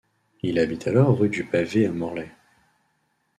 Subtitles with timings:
[0.41, 2.31] Il habite alors rue du Pavé à Morlaix.